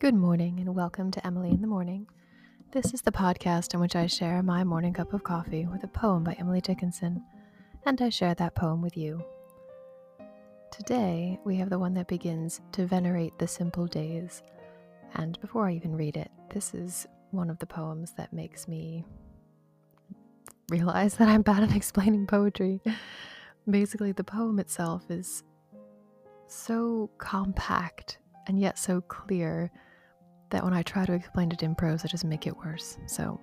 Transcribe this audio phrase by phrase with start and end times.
[0.00, 2.06] Good morning and welcome to Emily in the Morning.
[2.70, 5.88] This is the podcast in which I share my morning cup of coffee with a
[5.88, 7.20] poem by Emily Dickinson,
[7.84, 9.20] and I share that poem with you.
[10.70, 14.44] Today, we have the one that begins to venerate the simple days.
[15.16, 19.04] And before I even read it, this is one of the poems that makes me
[20.70, 22.80] realize that I'm bad at explaining poetry.
[23.68, 25.42] Basically, the poem itself is
[26.46, 29.72] so compact and yet so clear
[30.50, 32.98] that when I try to explain it in prose, I just make it worse.
[33.06, 33.40] So,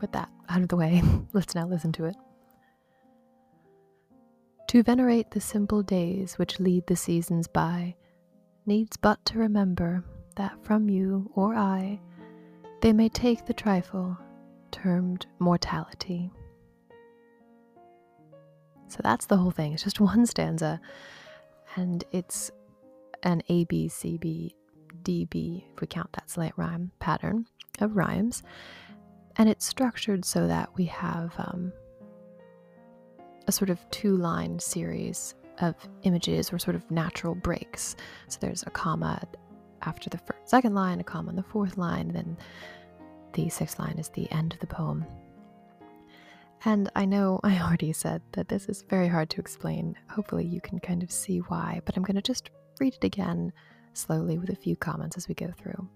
[0.00, 2.16] with that out of the way, let's now listen to it.
[4.68, 7.94] To venerate the simple days which lead the seasons by,
[8.66, 10.04] needs but to remember
[10.36, 12.00] that from you or I,
[12.80, 14.16] they may take the trifle
[14.70, 16.30] termed mortality.
[18.88, 19.72] So that's the whole thing.
[19.72, 20.80] It's just one stanza,
[21.76, 22.50] and it's
[23.22, 24.54] an A B C B
[25.02, 27.46] DB, if we count that slant rhyme pattern
[27.80, 28.42] of rhymes.
[29.36, 31.72] And it's structured so that we have um,
[33.46, 37.96] a sort of two line series of images or sort of natural breaks.
[38.28, 39.22] So there's a comma
[39.82, 42.36] after the first, second line, a comma on the fourth line, then
[43.32, 45.04] the sixth line is the end of the poem.
[46.64, 49.96] And I know I already said that this is very hard to explain.
[50.10, 52.50] Hopefully, you can kind of see why, but I'm going to just
[52.80, 53.52] read it again
[53.94, 55.88] slowly with a few comments as we go through.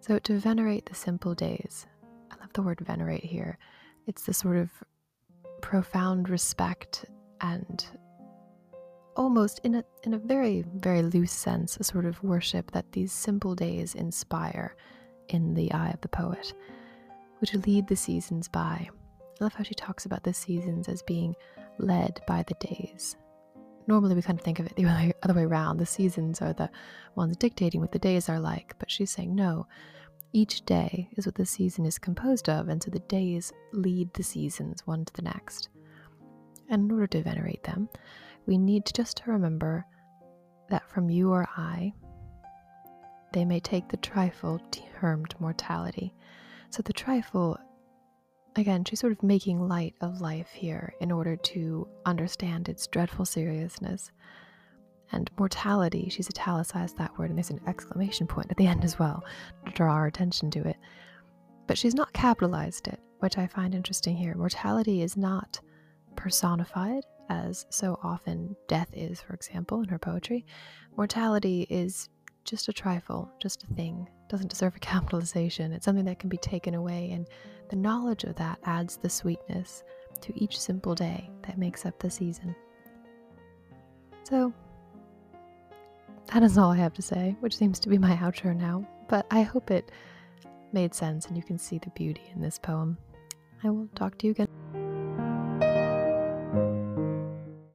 [0.00, 1.86] So, to venerate the simple days,
[2.30, 3.58] I love the word venerate here.
[4.06, 4.70] It's the sort of
[5.60, 7.04] profound respect
[7.40, 7.86] and
[9.16, 13.12] almost in a in a very very loose sense a sort of worship that these
[13.12, 14.74] simple days inspire
[15.28, 16.54] in the eye of the poet
[17.40, 21.34] which lead the seasons by i love how she talks about the seasons as being
[21.78, 23.16] led by the days
[23.86, 25.78] normally we kind of think of it the other way around.
[25.78, 26.70] The seasons are the
[27.14, 29.66] ones dictating what the days are like, but she's saying no.
[30.32, 34.22] Each day is what the season is composed of, and so the days lead the
[34.22, 35.68] seasons one to the next.
[36.70, 37.88] And in order to venerate them,
[38.46, 39.84] we need just to remember
[40.70, 41.92] that from you or I,
[43.32, 46.14] they may take the trifle termed mortality.
[46.70, 47.58] So the trifle
[48.56, 53.24] Again, she's sort of making light of life here in order to understand its dreadful
[53.24, 54.10] seriousness.
[55.10, 58.98] And mortality, she's italicized that word, and there's an exclamation point at the end as
[58.98, 59.24] well
[59.66, 60.76] to draw our attention to it.
[61.66, 64.34] But she's not capitalized it, which I find interesting here.
[64.34, 65.60] Mortality is not
[66.16, 70.44] personified, as so often death is, for example, in her poetry.
[70.96, 72.10] Mortality is
[72.44, 75.72] just a trifle, just a thing, doesn't deserve a capitalization.
[75.72, 77.26] It's something that can be taken away, and
[77.68, 79.84] the knowledge of that adds the sweetness
[80.20, 82.54] to each simple day that makes up the season.
[84.24, 84.52] So,
[86.32, 89.26] that is all I have to say, which seems to be my outro now, but
[89.30, 89.90] I hope it
[90.72, 92.96] made sense and you can see the beauty in this poem.
[93.62, 94.48] I will talk to you again.